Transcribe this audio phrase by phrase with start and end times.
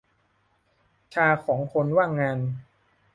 [1.13, 2.39] ชาของคนว่างงาน